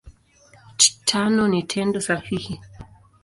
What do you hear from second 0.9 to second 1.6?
Tano